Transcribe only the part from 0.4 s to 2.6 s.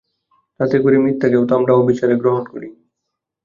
তাতে করে মিথ্যাকেও তো আমরা অবিচারে গ্রহণ